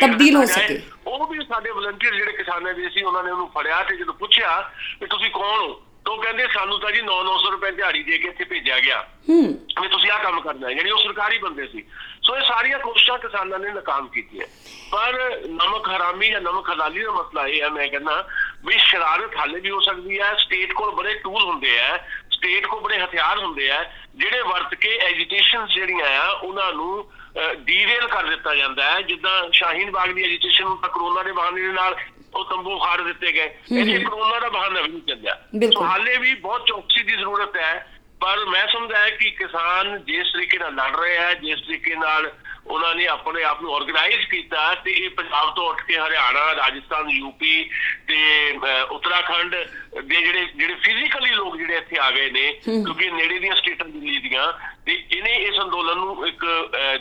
[0.00, 3.82] ਤਬਦੀਲ ਹੋ। ਸਕੇ। ਉਹ ਵੀ ਸਾਡੇ ਵਲੰਟੀਅਰ ਜਿਹੜੇ ਕਿਸਾਨਾਂ ਦੇ ਸੀ ਉਹਨਾਂ ਨੇ ਉਹਨੂੰ ਫੜਿਆ
[3.82, 7.70] ਤੇ ਜਦੋਂ ਪੁੱਛਿਆ ਕਿ ਤੁਸੀਂ ਕੌਣ ਹੋ ਤਾਂ ਉਹ ਕਹਿੰਦੇ ਸਾਨੂੰ ਤਾਂ ਜੀ 9-900 ਰੁਪਏ
[7.70, 10.98] ਦਿਹਾੜੀ ਦੇ ਕੇ ਇੱਥੇ ਭੇਜਿਆ ਗਿਆ। ਹੂੰ। ਵੀ ਤੁਸੀਂ ਆਹ ਕੰਮ ਕਰਨਾ ਹੈ। ਜਿਹੜੀ ਉਹ
[10.98, 11.82] ਸਰਕਾਰੀ ਬੰਦੇ ਸੀ।
[12.22, 14.46] ਸੋ ਇਹ ਸਾਰੀਆਂ ਕੋਸ਼ਿਸ਼ਾਂ ਕਿਸਾਨਾਂ ਨੇ ਨਾਕਾਮ ਕੀਤੀਆਂ।
[14.90, 18.28] ਪਰ ਨਮਕ ਹਰਾਮੀ ਜਾਂ ਨਮਕ ਹਲਾਲੀ ਦਾ ਮਸਲਾ ਇਹ ਹੈ ਮੈਂ ਕਹਿੰਦਾ
[18.64, 21.98] ਵੀ ਸ਼ਰਾਰਤ ਹਾਲੇ ਵੀ ਹੋ ਸਕਦੀ ਹੈ। ਸਟੇਟ ਕੋਲ ਬੜੇ ਟੂਲ ਹੁੰਦੇ ਆ।
[22.30, 27.12] ਸਟੇਟ ਕੋਲ ਬੜੇ ਹਥਿਆਰ ਹੁੰਦੇ ਆ। ਜਿਹੜੇ ਵਰਤ ਕੇ ਐਜੀਟੇਸ਼ਨ ਜਿਹੜੀਆਂ ਆ ਉਹਨਾਂ ਨੂੰ
[27.54, 31.60] ਡੀਰੇਲ ਕਰ ਦਿੱਤਾ ਜਾਂਦਾ ਹੈ। ਜਿੱਦਾਂ ਸ਼ਾਹੀਨ ਬਾਗ ਦੀ ਐਜੀਟੇਸ਼ਨ ਨੂੰ ਤਾਂ ਕਰੋਨਾ ਦੇ ਬਹਾਨੇ
[31.60, 31.96] ਦੇ ਨਾਲ
[32.34, 35.34] ਉਹ ਤੰਬੂ ਖਾੜ ਦਿੱਤੇ ਗਏ। ਇੱਥੇ ਕਰੋਨਾ ਦਾ ਬਹਾਨਾ ਵੀ ਨਹੀਂ ਚੱਲਿਆ।
[35.72, 40.32] ਸੋ ਹਾਲੇ ਵੀ ਬਹੁਤ ਚੌਕਸੀ ਦੀ ਜ਼ਰੂਰਤ ਹੈ ਪਰ ਮੈਂ ਸਮਝਦਾ ਹੈ ਕਿ ਕਿਸਾਨ ਜਿਸ
[40.32, 42.32] ਤਰੀਕੇ ਨਾਲ ਲੜ ਰਹੇ ਹੈ ਜਿਸ ਤਰੀਕੇ ਨਾਲ
[42.66, 47.10] ਉਹਨਾਂ ਨੇ ਆਪਣੇ ਆਪ ਨੂੰ ਆਰਗੇਨਾਈਜ਼ ਕੀਤਾ ਤੇ ਇਹ ਪੰਜਾਬ ਤੋਂ ਉੱਠ ਕੇ ਹਰਿਆਣਾ ਰਾਜਸਥਾਨ
[47.10, 47.70] ਯੂਪੀ
[48.08, 48.50] ਤੇ
[48.90, 49.56] ਉੱਤਰਾਖੰਡ
[49.94, 54.18] ਦੇ ਜਿਹੜੇ ਜਿਹੜੇ ਫਿਜ਼ੀਕਲੀ ਲੋਕ ਜਿਹੜੇ ਇੱਥੇ ਆ ਗਏ ਨੇ ਕਿਉਂਕਿ ਨੇੜੇ ਦੀਆਂ ਸਟੇਟਾਂ ਦਿੱਲੀ
[54.18, 54.52] ਦੀਆਂ
[54.86, 56.44] ਤੇ ਇਹਨੇ ਇਸ ਅੰਦੋਲਨ ਨੂੰ ਇੱਕ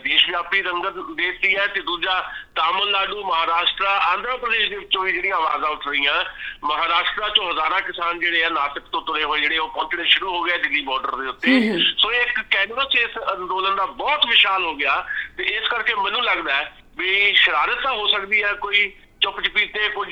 [0.03, 5.35] ਦੇਸ਼ ਵਿਆਪੀ ਰੰਗਤ ਦੇਤੀ ਹੈ ਤੇ ਦੂਜਾ ਤਾਮਿਲਨਾਡੂ ਮਹਾਰਾਸ਼ਟਰ ਆਂਧਰਾ ਪ੍ਰਦੇਸ਼ ਦੇ ਵਿੱਚੋਂ ਵੀ ਜਿਹੜੀਆਂ
[5.35, 6.23] ਆਵਾਜ਼ਾਂ ਉੱਠ ਰਹੀਆਂ
[6.63, 10.43] ਮਹਾਰਾਸ਼ਟਰ ਚੋਂ ਹਜ਼ਾਰਾਂ ਕਿਸਾਨ ਜਿਹੜੇ ਆ ਨਾਸਿਕ ਤੋਂ ਤੁਰੇ ਹੋਏ ਜਿਹੜੇ ਉਹ ਪਹੁੰਚਣੇ ਸ਼ੁਰੂ ਹੋ
[10.43, 15.07] ਗਏ ਦਿੱਲੀ ਬਾਰਡਰ ਦੇ ਉੱਤੇ। ਸੋ ਇੱਕ ਕੈਨਵਸ ਇਸ ਅੰਦੋਲਨ ਦਾ ਬਹੁਤ ਵਿਸ਼ਾਲ ਹੋ ਗਿਆ
[15.37, 18.91] ਤੇ ਇਸ ਕਰਕੇ ਮੈਨੂੰ ਲੱਗਦਾ ਹੈ ਵੀ ਸ਼ਰਾਰਤ ਤਾਂ ਹੋ ਸਕਦੀ ਹੈ ਕੋਈ
[19.27, 20.07] ਚੁੱਪ ਚਪੀਤੇ ਕੁਝ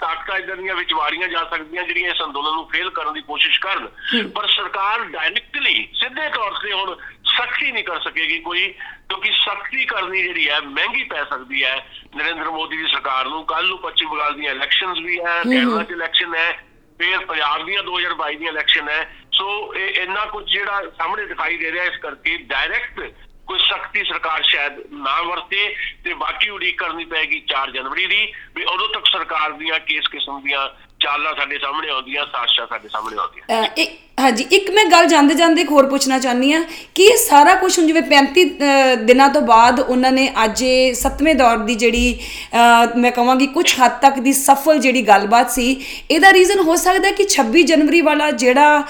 [0.00, 3.60] ਤਾਕਤਾਂ ਇਦਾਂ ਦੀਆਂ ਵਿੱਚ ਵਾਰੀਆਂ ਜਾ ਸਕਦੀਆਂ ਜਿਹੜੀਆਂ ਇਸ ਅੰਦੋਲਨ ਨੂੰ ਫੇਲ ਕਰਨ ਦੀ ਕੋਸ਼ਿਸ਼
[3.60, 3.88] ਕਰਨ।
[4.28, 8.66] ਪਰ ਸਰਕਾਰ ਡਾਇਰੈਕਟਲੀ ਸਿੱਧੇ ਤੌਰ ਤੇ ਹੁਣ ਸਖਤੀ ਨਹੀਂ ਕਰ ਸਕੇਗੀ ਕੋਈ
[9.08, 11.74] ਕਿਉਂਕਿ ਸਖਤੀ ਕਰਨੀ ਜਿਹੜੀ ਹੈ ਮਹਿੰਗੀ ਪੈ ਸਕਦੀ ਹੈ।
[12.16, 15.90] ਨਰਿੰਦਰ ਮੋਦੀ ਦੀ ਸਰਕਾਰ ਨੂੰ ਕੱਲ ਨੂੰ ਪੱਛਮੀ ਬੰਗਾਲ ਦੀਆਂ ਇਲੈਕਸ਼ਨਸ ਵੀ ਹੈ ਕੇਰਲਾ 'ਚ
[15.90, 16.52] ਇਲੈਕਸ਼ਨ ਹੈ
[16.98, 21.72] ਫਿਰ ਪੰਜਾਬ ਦੀਆਂ 2022 ਦੀਆਂ ਇਲੈਕਸ਼ਨ ਹੈ। ਸੋ ਇਹ ਇੰਨਾ ਕੁਝ ਜਿਹੜਾ ਸਾਹਮਣੇ ਦਿਖਾਈ ਦੇ
[21.72, 23.00] ਰਿਹਾ ਇਸ ਕਰਕੇ ਡਾਇਰੈਕਟ
[23.50, 28.64] ਕੋਈ ਸਖਤੀ ਸਰਕਾਰ ਸ਼ਾਇਦ ਨਾ ਵਰਤੇ ਤੇ ਬਾਕੀ ਉਡੀਕ ਕਰਨੀ ਪਏਗੀ 4 ਜਨਵਰੀ ਦੀ ਵੀ
[28.64, 30.68] ਉਦੋਂ ਤੱਕ ਸਰਕਾਰ ਦੀਆਂ ਕਿਸ ਕਿਸਮ ਦੀਆਂ
[31.00, 35.34] ਚਾਲਾਂ ਸਾਡੇ ਸਾਹਮਣੇ ਆਉਂਦੀਆਂ ਸਾਜ਼ਿਸ਼ਾਂ ਸਾਡੇ ਸਾਹਮਣੇ ਆਉਂਦੀਆਂ। ਅ, ਇੱਕ ਹਾਂਜੀ ਇੱਕ ਮੈਂ ਗੱਲ ਜਾਂਦੇ
[35.34, 36.60] ਜਾਂਦੇ ਇੱਕ ਹੋਰ ਪੁੱਛਣਾ ਚਾਹੁੰਦੀ ਆ
[36.94, 40.94] ਕਿ ਇਹ ਸਾਰਾ ਕੁਝ ਹੁਣ ਜਿਵੇਂ 35 ਅ, ਦਿਨਾਂ ਤੋਂ ਬਾਅਦ ਉਹਨਾਂ ਨੇ ਅੱਜ ਇਹ
[40.94, 42.02] ਸੱਤਵੇਂ ਦੌਰ ਦੀ ਜਿਹੜੀ
[42.54, 45.68] ਅ, ਮੈਂ ਕਹਾਂਗੀ ਕੁਝ ਹੱਦ ਤੱਕ ਦੀ ਸਫਲ ਜਿਹੜੀ ਗੱਲਬਾਤ ਸੀ
[46.10, 48.82] ਇਹਦਾ ਰੀਜ਼ਨ ਹੋ ਸਕਦਾ ਹੈ ਕਿ 26 ਜਨਵਰੀ ਵਾਲਾ ਜਿਹੜਾ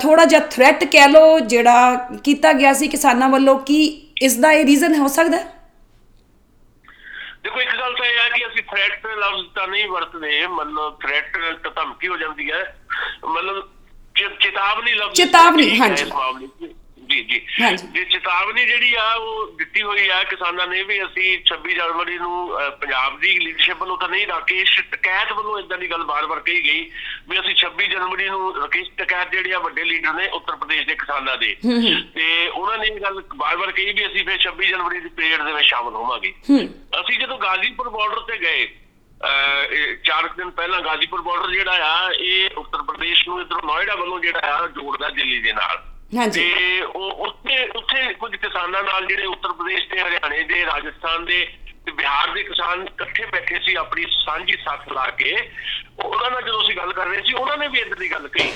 [0.00, 3.82] ਥੋੜਾ ਜਿਹਾ ਥ੍ਰੈਟ ਕਹਿ ਲੋ ਜਿਹੜਾ ਕੀਤਾ ਗਿਆ ਸੀ ਕਿਸਾਨਾਂ ਵੱਲੋਂ ਕਿ
[4.22, 5.44] ਇਸ ਦਾ ਇਹ ਰੀਜ਼ਨ ਹੋ ਸਕਦਾ ਹੈ?
[7.44, 11.38] ਦੇਖੋ ਇੱਕ ਗੱਲ ਤਾਂ ਇਹ ਹੈ ਕਿ ਅਸੀਂ ਥ੍ਰੈਟ ਲਫ਼ਜ਼ ਤਾਂ ਨਹੀਂ ਵਰਤਦੇ ਮਤਲਬ ਥ੍ਰੈਟ
[11.64, 12.60] ਤਾਂ ਧਮਕੀ ਹੋ ਜਾਂਦੀ ਹੈ।
[13.26, 13.81] ਮਤਲਬ ਚੇ-
[14.16, 16.04] ਚੇਤਾਵਨੀ ਲਫ਼ਜ਼ ਚੇਤਾਵਨੀ, ਹਾਂਜੀ।
[17.10, 17.46] ਜੀ। ਜੀ।
[17.92, 22.48] ਜੇ। ਚੇਤਾਵਨੀ ਜਿਹੜੀ ਆ ਉਹ ਦਿੱਤੀ ਹੋਈ ਆ ਕਿਸਾਨਾਂ ਨੇ ਵੀ ਅਸੀਂ 26 ਜਨਵਰੀ ਨੂੰ
[22.80, 26.90] ਪੰਜਾਬ ਦੀ ਲੀਡਰਸ਼ਿਪ ਵੱਲੋਂ ਤਾਂ ਨਹੀਂ ਰਾਕੇਸ਼ ਟਕੈਤ ਵੱਲੋਂ ਇਦਾਂ ਦੀ ਗੱਲ ਬਾਰ-ਬਾਰ ਕਹੀ ਗਈ
[27.28, 30.94] ਵੀ ਅਸੀਂ 26 ਜਨਵਰੀ ਨੂੰ ਰਾਕੇਸ਼ ਟਕੈਤ ਜਿਹੜੇ ਆ ਵੱਡੇ ਲੀਡਰ ਨੇ ਉੱਤਰ ਪ੍ਰਦੇਸ਼ ਦੇ
[30.94, 31.56] ਕਿਸਾਨਾਂ ਦੇ।
[32.14, 35.52] ਤੇ ਉਹਨਾਂ ਨੇ ਇਹ ਗੱਲ ਬਾਰ-ਬਾਰ ਕਹੀ ਵੀ ਅਸੀਂ ਫਿਰ 26 ਜਨਵਰੀ ਦੀ ਪਰੇਡ ਦੇ
[35.52, 36.34] ਵਿੱਚ ਸ਼ਾਮਲ ਹੋਵਾਂਗੇ।
[37.00, 38.68] ਅਸੀਂ ਜਦੋਂ ਗਾਜ਼ੀਪੁਰ ਬਾਰਡਰ ਤੇ ਗਏ
[40.22, 43.62] ਅਹ, ਇਹ ਚਾਰ ਕੁ ਦਿਨ ਪਹਿਲਾਂ ਗਾਜ਼ੀਪੁਰ ਬਾਰਡਰ ਜਿਹੜਾ ਆ ਇਹ ਉੱਤਰ ਪ੍ਰਦੇਸ਼ ਨੂੰ ਇਧਰੋਂ
[43.66, 45.82] ਨੋਇਡਾ ਵੱਲੋਂ ਜਿਹੜਾ ਆ ਜੋੜਦਾ ਦਿੱਲੀ ਦੇ ਨਾਲ।
[46.16, 51.24] ਹਾਂਜੀ। ਤੇ ਉਹ ਉੱਥੇ ਉੱਥੇ ਕੁਝ ਕਿਸਾਨਾਂ ਨਾਲ ਜਿਹੜੇ ਉੱਤਰ ਪ੍ਰਦੇਸ਼ ਤੇ ਹਰਿਆਣੇ ਦੇ ਰਾਜਸਥਾਨ
[51.24, 51.52] ਦੇ
[51.86, 55.50] ਤੇ ਬਿਹਾਰ ਦੇ ਕਿਸਾਨ ਇਕੱਠੇ ਬੈਠੇ ਸੀ ਆਪਣੀ ਸਾਂਝੀ ਸਾਥ ਲਾ ਕੇ।
[56.04, 58.52] ਉਹਨਾਂ ਨਾਲ ਜਦੋਂ ਅਸੀਂ ਗੱਲ ਕਰ ਰਹੇ ਸੀ ਉਹਨਾਂ ਨੇ ਵੀ ਇਦਾਂ ਦੀ ਗੱਲ ਕਹੀ।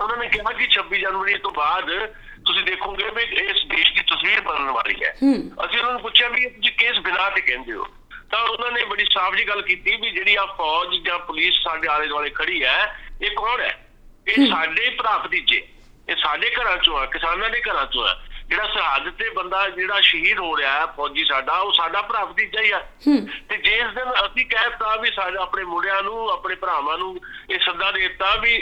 [0.00, 2.14] ਉਹਨਾਂ ਨੇ ਕਿਹਾ ਕਿ 26 ਜਨਵਰੀ ਤੋਂ ਬਾਅਦ
[2.46, 5.14] ਤੁਸੀਂ ਦੇਖੋਗੇ ਵੀ ਇਸ ਦੇਸ਼ ਦੀ ਤਸਵੀਰ ਬਦਲਣ ਵਾਲੀ ਹੈ।
[5.64, 7.86] ਅਸੀਂ ਉਹਨਾਂ ਨੂੰ ਪੁੱਛਿਆ ਵੀ ਤੁਸੀਂ ਕਿਸ ਬਿਨਾਂ ਤੇ ਕਹਿੰਦੇ ਹੋ?
[8.36, 11.88] ਤਾਂ ਉਹਨਾਂ ਨੇ ਬੜੀ ਸਾਫ਼ ਜੀ ਗੱਲ ਕੀਤੀ ਵੀ ਜਿਹੜੀ ਆ ਫੌਜ ਜਾਂ ਪੁਲਿਸ ਸਾਡੇ
[11.88, 13.86] ਆਲੇ ਦੁਆਲੇ ਖੜੀ ਹੈ ਇਹ ਕੌਣ ਹੈ?
[14.28, 15.56] ਇਹ ਸਾਡੇ ਭਰਾ ਭਤੀਜੇ
[16.08, 18.16] ਇਹ ਸਾਡੇ ਘਰਾਂ ਚੋਂ ਆ ਕਿਸਾਨਾਂ ਦੇ ਘਰਾਂ ਚੋਂ ਆ।
[18.48, 22.60] ਜਿਹੜਾ ਸਰਹੱਦ ਤੇ ਬੰਦਾ ਜਿਹੜਾ ਸ਼ਹੀਦ ਹੋ ਰਿਹਾ ਹੈ ਫੌਜੀ ਸਾਡਾ ਉਹ ਸਾਡਾ ਭਰਾ ਭਤੀਜਾ
[22.62, 22.78] ਹੀ ਆ।
[23.48, 27.90] ਤੇ ਜਿਸ ਦਿਨ ਅਸੀਂ ਕਹਿਤਾ ਵੀ ਸਾਡੇ ਆਪਣੇ ਮੁੰਡਿਆਂ ਨੂੰ ਆਪਣੇ ਭਰਾਵਾਂ ਨੂੰ ਇਹ ਸੱਦਾ
[27.92, 28.54] ਦਿੱਤਾ ਵੀ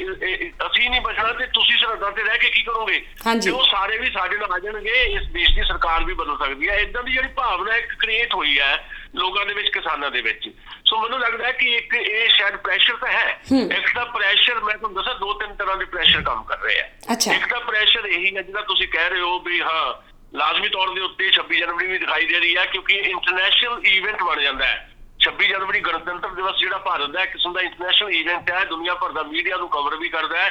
[0.66, 2.98] ਅਸੀਂ ਨਹੀਂ ਬਚਣਾ ਤੇ ਤੁਸੀਂ ਸਰਹੱਦਾਂ ਤੇ ਰਹਿ ਕੇ ਕੀ ਕਰੋਗੇ।
[3.44, 6.68] ਤੇ ਉਹ ਸਾਰੇ ਵੀ ਸਾਡੇ ਨਾਲ ਆ ਜਾਣਗੇ ਇਸ ਦੇਸ਼ ਦੀ ਸਰਕਾਰ ਵੀ ਬਦਲ ਸਕਦੀ
[6.68, 10.48] ਹੈ। ਇਦਾਂ ਦੀ ਜਿਹੜੀ ਭਾਵਨਾ ਇੱਕ ਕ੍ਰੀਏਟ ਹੋਈ ਹੈ ਲੋਕਾਂ ਦੇ ਵਿੱਚ ਕਿਸਾਨਾਂ ਦੇ ਵਿੱਚ।
[10.86, 13.28] ਸੋ ਮੈਨੂੰ ਲੱਗਦਾ ਹੈ ਕਿ ਇੱਕ ਇਹ ਸ਼ਾਇਦ ਪ੍ਰੈਸ਼ਰ ਤਾਂ ਹੈ।
[13.76, 16.88] ਇੱਕ ਤਾਂ ਪ੍ਰੈਸ਼ਰ ਮੈਂ ਤੁਹਾਨੂੰ ਦੱਸਾਂ ਦੋ ਤਿੰਨ ਤਰ੍ਹਾਂ ਦੇ ਪ੍ਰੈਸ਼ਰ ਕੰਮ ਕਰ ਰਹੇ ਆ।
[17.34, 19.94] ਇੱਕ ਤਾਂ ਪ੍ਰੈਸ਼ਰ ਇਹੀ ਹੈ ਜਿਹੜਾ ਤੁਸੀਂ ਕਹਿ ਰਹੇ ਹੋ ਵੀ ਹਾਂ
[20.34, 24.40] ਲਾਜ਼ਮੀ ਤੌਰ ਦੇ ਉੱਤੇ 26 ਜਨਵਰੀ ਵੀ ਦਿਖਾਈ ਦੇ ਰਹੀ ਹੈ ਕਿਉਂਕਿ ਇੰਟਰਨੈਸ਼ਨਲ ਇਵੈਂਟ ਬਣ
[24.40, 24.76] ਜਾਂਦਾ ਹੈ।
[25.20, 29.12] 26 ਜਨਵਰੀ ਗਣਤੰਤਰ ਦਿਵਸ ਜਿਹੜਾ ਭਾਰਤ ਦਾ ਇੱਕ ਕਿਸਮ ਦਾ ਇੰਟਰਨੈਸ਼ਨਲ ਇਵੈਂਟ ਹੈ ਦੁਨੀਆ ਭਰ
[29.12, 30.50] ਦਾ ਮੀਡੀਆ ਨੂੰ ਕਵਰ ਵੀ ਕਰਦਾ ਹੈ।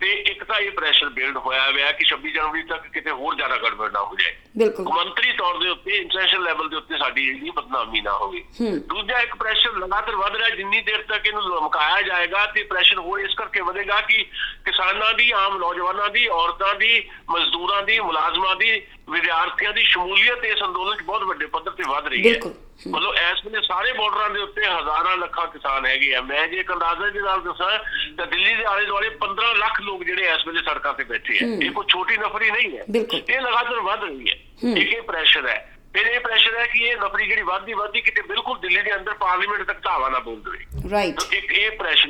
[0.00, 3.56] ਤੇ ਇੱਕ ਤਾਂ ਇਹ ਪ੍ਰੈਸ਼ਰ ਬਿਲਡ ਹੋਇਆ ਹੋਇਆ ਕਿ 26 ਜਨਵਰੀ ਤੱਕ ਕਿਤੇ ਹੋਰ ਜ਼ਿਆਦਾ
[3.56, 7.50] ਗੜਬੜ ਨਾ ਹੋ ਜਾਏ ਬਿਲਕੁਲ ਕੌਮਾਂਤਰੀ ਤੌਰ ਦੇ ਉੱਤੇ ਇੰਟਰਨੈਸ਼ਨਲ ਲੈਵਲ ਦੇ ਉੱਤੇ ਸਾਡੀ ਜਿਹੜੀ
[7.50, 8.42] ਬਦਨਾਮੀ ਨਾ ਹੋਵੇ
[8.88, 13.20] ਦੂਜਾ ਇੱਕ ਪ੍ਰੈਸ਼ਰ ਲਗਾਤਾਰ ਵਧ ਰਿਹਾ। ਜਿੰਨੀ ਦੇਰ ਤੱਕ ਇਹਨੂੰ ਲਮਕਾਇਆ ਜਾਏਗਾ ਤੇ ਪ੍ਰੈਸ਼ਰ ਹੋਰ
[13.20, 14.22] ਇਸ ਕਰਕੇ ਵਧੇਗਾ ਕਿ
[14.64, 20.62] ਕਿਸਾਨਾਂ ਦੀ ਆਮ ਨੌਜਵਾਨਾਂ ਦੀ ਔਰਤਾਂ ਦੀ ਮਜ਼ਦੂਰਾਂ ਦੀ ਮੁਲਾਜ਼ਮਾਂ ਦੀ ਵਿਦਿਆਰਥੀਆਂ ਦੀ ਸ਼ਮੂਲੀਅਤ ਇਸ
[20.64, 22.54] ਅੰਦੋਲਨ 'ਚ ਬਹੁਤ ਵੱਡੇ ਪੱਧਰ ਤੇ ਵਧ ਰਹੀ ਹੈ ਬਿਲਕੁਲ।
[22.88, 26.72] ਮਤਲਬ ਇਸ ਵੇਲੇ ਸਾਰੇ ਬਾਰਡਰਾਂ ਦੇ ਉੱਤੇ ਹਜ਼ਾਰਾਂ ਲੱਖਾਂ ਕਿਸਾਨ ਹੈਗੇ ਆ। ਮੈਂ ਜੇ ਇੱਕ
[26.72, 27.78] ਅੰਦਾਜ਼ੇ ਦੇ ਨਾਲ ਦੱਸਾਂ
[28.16, 31.46] ਤਾਂ ਦਿੱਲੀ ਦੇ ਆਲੇ ਦੁਆਲੇ 15 ਲੱਖ ਲੋਕ ਜਿਹੜੇ ਇਸ ਵੇਲੇ ਸੜਕਾਂ ਤੇ ਬੈਠੇ ਆ।
[31.62, 32.84] ਇਹ ਕੋਈ ਛੋਟੀ ਨਫਰੀ ਨਹੀਂ ਹੈ।
[33.28, 34.36] ਇਹ ਲਗਾਤਾਰ ਵੱਧ ਰਹੀ ਹੈ।
[34.76, 38.58] ਇਹ ਪ੍ਰੈਸ਼ਰ ਹੈ। ਫਿਰ ਇਹ ਪ੍ਰੈਸ਼ਰ ਹੈ ਕਿ ਇਹ ਨਫਰੀ ਜਿਹੜੀ ਵੱਧਦੀ ਵੱਧਦੀ ਕਿਤੇ ਬਿਲਕੁਲ
[38.58, 42.08] ਦਿੱਲੀ ਦੇ ਅੰਦਰ ਪਾਰਲੀਮੈਂਟ ਤੱਕ ਧਾਵਾ ਨਾ ਬੋਲ ਦੇਵੇ। ਰਾਈਟ ਇੱਕ ਇਹ ਪ੍ਰੈਸ਼ਰ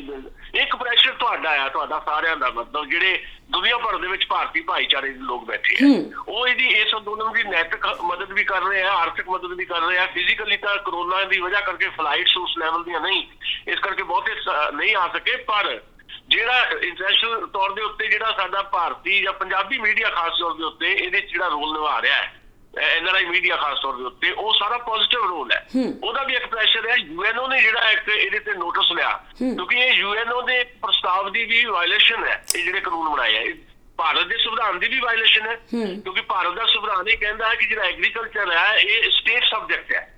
[0.54, 5.08] ਇੱਕ ਪ੍ਰੈਸ਼ਰ ਤੁਹਾਡਾ ਆ ਤੁਹਾਡਾ ਸਾਰਿਆਂ ਦਾ ਮਤਲਬ ਜਿਹੜੇ ਦੁਨੀਆ ਭਰ ਦੇ ਵਿੱਚ ਭਾਰਤੀ ਭਾਈਚਾਰੇ
[5.08, 5.88] ਦੇ ਲੋਕ ਬੈਠੇ ਆ।
[6.28, 9.80] ਉਹ ਇਹਦੀ ਇਸ ਅੰਦੋਲਨ ਦੀ ਨੈਤਿਕ ਮਦਦ ਵੀ ਕਰ ਰਹੇ ਆ ਆਰਥਿਕ ਮਦਦ ਵੀ ਕਰ
[9.80, 13.26] ਰਹੇ ਆ। ਫਿਜ਼ੀਕਲੀ ਤਾਂ ਕਰੋਨਾ ਦੀ ਵਜ੍ਹਾ ਕਰਕੇ ਫਲਾਈਟਸ ਉਸ ਲੈਵਲ ਦੀਆਂ ਨਹੀਂ
[13.68, 14.34] ਇਸ ਕਰਕੇ ਬਹੁਤੇ
[14.74, 15.80] ਨਹੀਂ ਆ ਸਕੇ ਪਰ
[16.28, 20.92] ਜਿਹੜਾ ਇੰਟਰਨੈਸ਼ਨਲ ਤੌਰ ਦੇ ਉੱਤੇ ਜਿਹੜਾ ਸਾਡਾ ਭਾਰਤੀ ਜਾਂ ਪੰਜਾਬੀ ਮੀਡੀਆ ਖਾਸ ਤੌਰ ਦੇ ਉੱਤੇ
[20.92, 22.43] ਇਹਦੇ ਜਿਹੜਾ ਰੋਲ ਨਿਭਾ ਰਿਹਾ ਹੈ
[22.78, 25.66] ਐਨਆਰਆਈ ਮੀਡੀਆ ਖਾਸ ਤੌਰ ਦੇ ਉੱਤੇ ਉਹ ਸਾਰਾ ਪੋਜ਼ਿਟਿਵ ਰੋਲ ਹੈ।
[26.04, 29.92] ਉਹਦਾ ਵੀ ਇੱਕ ਪ੍ਰੈਸ਼ਰ ਹੈ ਯੂਐਨਓ ਨੇ ਜਿਹੜਾ ਇੱਕ ਇਹਦੇ ਤੇ ਨੋਟਿਸ ਲਿਆ। ਕਿਉਂਕਿ ਇਹ
[29.92, 33.54] ਯੂਐਨਓ ਦੇ ਪ੍ਰਸਤਾਵ ਦੀ ਵੀ ਵਾਇਲੇਸ਼ਨ ਹੈ ਇਹ ਜਿਹੜੇ ਕਾਨੂੰਨ ਬਣਾਏ ਆ। ਇਹ
[33.96, 35.60] ਭਾਰਤ ਦੇ ਸੰਵਿਧਾਨ ਦੀ ਵੀ ਵਾਇਲੇਸ਼ਨ ਹੈ।
[36.02, 40.10] ਕਿਉਂਕਿ ਭਾਰਤ ਦਾ ਸੰਵਿਧਾਨ ਇਹ ਕਹਿੰਦਾ ਹੈ ਕਿ ਜਿਹੜਾ ਐਗਰੀਕਲਚਰ ਹੈ ਇਹ ਸਟੇਟ ਸਬਜੈਕਟ ਹੈ।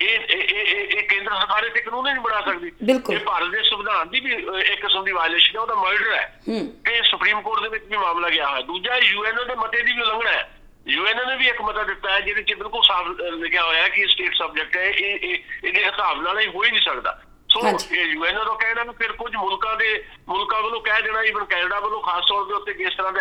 [0.00, 2.72] ਇਹ ਇਹ ਇਹ- ਇਹ ਇਹ ਕੇਂਦਰ ਸਰਕਾਰ ਇਹ ਕਾਨੂੰਨ ਹੀ ਨਹੀਂ ਬਣਾ ਸਕਦੀ।
[3.14, 6.40] ਇਹ ਭਾਰਤ ਦੇ ਸੰਵਿਧਾਨ ਦੀ ਵੀ ਇੱਕ ਕਿਸਮ ਦੀ ਵਾਇਲੇਸ਼ਨ ਹੈ ਉਹਦਾ ਮਰਡਰ ਹੈ।
[6.84, 10.02] ਤੇ ਸੁਪਰੀਮ ਕੋਰਟ ਦੇ ਵਿੱਚ ਵੀ ਮਾਮਲਾ ਗਿਆ ਹੋਇਆ। ਦੂਜਾ ਯੂਐਨਓ ਦੇ ਮਤੇ ਦੀ ਵੀ
[10.02, 10.50] ਉਲੰਘਣਾ ਹੈ।
[10.86, 14.06] ਯੂਐਨਓ ਨੇ ਵੀ ਇੱਕ ਮਤਾ ਦਿੱਤਾ ਹੈ ਜਿਹਦੇ 'ਚ ਬਿਲਕੁਲ ਸਾਫ਼ ਲਿਖਿਆ ਹੋਇਆ ਹੈ ਕਿ
[14.06, 17.60] ਸਟੇਟ ਸਬਜੈਕਟ ਹੈ ਇਹ ਇਹ ਇਹਦੇ ਹਿਸਾਬ ਨਾਲ ਇਹ ਹੋ ਹੀ ਨਹੀਂ ਸਕਦਾ। ਸੋ
[17.94, 22.24] ਯੂਐਨ ਵੱਲੋਂ ਕਹਿਣਾ ਫਿਰ ਕੁਝ ਮੁਲਕਾਂ ਦੇ ਮੁਲਕਾਂ ਵੱਲੋਂ ਕਹਿ ਦੇਣਾ ਇਵਨ ਕੈਨੇਡਾ ਵੱਲੋਂ ਖਾਸ
[22.28, 23.20] ਤੌਰ ਦੇ ਉੱਤੇ ਕਿਸ ਤਰ੍ਹਾਂ ਦਾ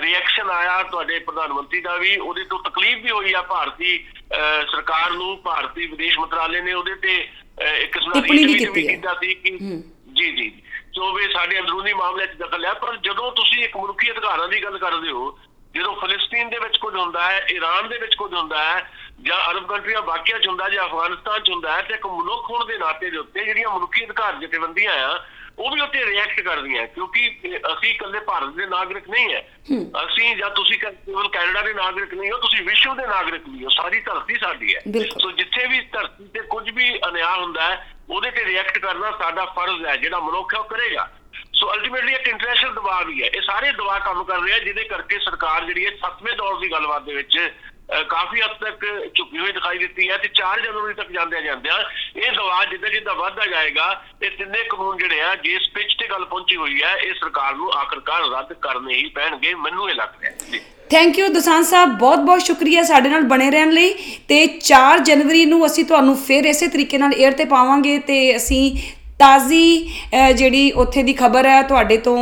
[0.00, 4.06] ਰਿਐਕਸ਼ਨ ਆਇਆ ਤੁਹਾਡੇ ਪ੍ਰਧਾਨ ਮੰਤਰੀ ਦਾ ਵੀ ਉਹਦੇ ਤੋਂ ਤਕਲੀਫ ਵੀ ਹੋਈ ਆ ਭਾਰਤੀ
[4.72, 7.28] ਸਰਕਾਰ ਨੂੰ ਭਾਰਤੀ ਵਿਦੇਸ਼ ਮੰਤਰਾਲੇ ਨੇ ਉਹਦੇ ਤੇ
[7.82, 9.58] ਇੱਕ ਕਿਸਮ ਦਾ ਟਿੱਪਣੀ ਵੀ। ਕੀਤਾ ਸੀ ਕਿ
[10.12, 10.62] ਜੀ ਜੀ।
[10.92, 14.62] ਜੋ ਵੀ ਸਾਡੇ ਅੰਦਰੂਨੀ ਮਾਮਲੇ 'ਚ ਦਖਲ ਹੈ ਪਰ ਜਦੋਂ ਤੁਸੀਂ ਇੱਕ ਮਨੁੱਖੀ ਅਧਿਕਾਰਾਂ ਦੀ
[14.64, 15.38] ਗੱਲ ਕਰਦੇ ਹੋ
[15.74, 18.90] ਜਦੋਂ ਫਲਸਤੀਨ ਦੇ ਵਿੱਚ ਕੁਝ ਹੁੰਦਾ ਹੈ ਈਰਾਨ ਦੇ ਵਿੱਚ ਕੁਝ ਹੁੰਦਾ ਹੈ
[19.22, 22.64] ਜਾਂ ਅਰਬ ਕੰਟਰੀਆਂ ਵਾਕਿਆ 'ਚ ਹੁੰਦਾ ਜਾਂ ਅਫਗਾਨਿਸਤਾਨ 'ਚ ਹੁੰਦਾ ਹੈ ਤੇ ਇੱਕ ਮਨੁੱਖ ਹੋਣ
[22.66, 25.24] ਦੇ ਨਾਤੇ ਦੇ ਉੱਤੇ ਜਿਹੜੀਆਂ ਮਨੁੱਖੀ ਅਧਿਕਾਰ ਜਥੇਬੰਦੀਆਂ ਆ
[25.58, 27.28] ਉਹ ਵੀ ਉੱਤੇ ਰਿਐਕਟ ਕਰਦੀਆਂ ਕਿਉਂਕਿ
[27.72, 29.48] ਅਸੀਂ ਇਕੱਲੇ ਭਾਰਤ ਦੇ ਨਾਗਰਿਕ ਨਹੀਂ ਹੈ।
[30.04, 33.68] ਅਸੀਂ ਜਾਂ ਤੁਸੀਂ ਕੇਵਲ ਕੈਨੇਡਾ ਦੇ ਨਾਗਰਿਕ ਨਹੀਂ ਹੋ ਤੁਸੀਂ ਵਿਸ਼ਵ ਦੇ ਨਾਗਰਿਕ ਵੀ ਹੋ
[33.68, 34.80] ਸਾਰੀ ਧਰਤੀ ਸਾਡੀ ਹੈ।
[35.18, 39.44] ਸੋ ਜਿੱਥੇ ਵੀ ਧਰਤੀ ਤੇ ਕੁਝ ਵੀ ਅਨਿਆਂ ਹੁੰਦਾ ਹੈ ਉਹਦੇ ਤੇ ਰਿਐਕਟ ਕਰਨਾ ਸਾਡਾ
[39.44, 41.08] ਫਰਜ਼ ਹੈ ਜਿਹੜਾ ਮਨੁੱਖ ਹੈ ਉਹ ਕਰੇਗਾ।
[41.60, 44.84] ਸੋ ਅਲਟੀਮੇਟਲੀ ਇੱਕ ਇੰਟਰਨੈਸ਼ਨਲ ਦਬਾਅ ਵੀ ਹੈ। ਇਹ ਸਾਰੇ ਦਬਾਅ ਕੰਮ ਕਰ ਰਹੇ ਆ ਜਿਹਦੇ
[44.84, 49.38] ਕਰਕੇ ਸਰਕਾਰ ਜਿਹੜੀ ਹੈ ਸੱਤਵੇਂ ਦੌਰ ਦੀ ਗੱਲਬਾਤ ਦੇ ਵਿੱਚ ਅਹ, ਕਾਫੀ ਹੱਦ ਤੱਕ ਝੁਕੀ
[49.38, 51.78] ਹੋਈ ਦਿਖਾਈ ਦਿੱਤੀ ਹੈ ਤੇ 4 ਜਨਵਰੀ ਤੱਕ ਜਾਂਦੇ ਜਾਂਦੇ ਆ
[52.16, 53.86] ਇਹ ਦਬਾਅ ਜਿੱਦਾਂ ਜਿੱਦਾਂ ਵੱਧਦਾ ਜਾਏਗਾ
[54.22, 57.72] ਇਹ ਤਿੰਨੇ ਕਾਨੂੰਨ ਜਿਹੜੇ ਆ ਜਿਸ ਪਿੱਚ ਤੇ ਗੱਲ ਪਹੁੰਚੀ ਹੋਈ ਹੈ ਇਹ ਸਰਕਾਰ ਨੂੰ
[57.72, 61.98] ਆਖਰਕਾਰ ਰੱਦ ਕਰਨੇ ਹੀ ਪੈਣਗੇ ਮੈਨੂੰ ਇਹ ਲੱਗ ਰਿਹਾ ਜੀ। Thank you Dosanjh Sahib.
[61.98, 63.92] ਬਹੁਤ ਬਹੁਤ ਸ਼ੁਕਰੀਆ ਸਾਡੇ ਨਾਲ ਬਣੇ ਰਹਿਣ ਲਈ।
[64.28, 68.62] ਤੇ 4 ਜਨਵਰੀ ਨੂੰ ਅਸੀਂ ਤੁਹਾਨੂੰ ਫਿਰ ਇਸੇ ਤਰੀਕੇ ਨਾਲ 에ਅਰ ਤੇ ਪਾਵਾਂਗੇ ਤੇ ਅਸੀਂ
[69.20, 69.64] ਤਾਜ਼ੀ
[70.36, 72.18] ਜਿਹੜੀ ਉੱਥੇ ਦੀ ਖਬਰ ਹੈ ਤੁਹਾਡੇ ਤੋਂ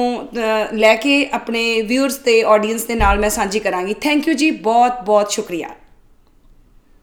[0.75, 5.00] ਲੈ ਕੇ ਆਪਣੇ ਵਿਊਅਰਸ ਤੇ ਆਡੀਅנס ਦੇ ਨਾਲ ਮੈਂ ਸਾਂਝੀ ਕਰਾਂਗੀ। ਥੈਂਕ ਯੂ ਜੀ ਬਹੁਤ
[5.02, 5.69] ਬਹੁਤ ਸ਼ੁਕਰੀਆ।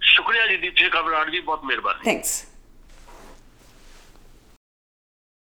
[0.01, 2.43] ਸ਼ੁਕਰੀਆ ਜੀ ਦੀਪ ਜੀ ਕਬਰਾੜ ਜੀ ਬਹੁਤ ਮਿਹਰਬਾਨੀ। ਥੈਂਕਸ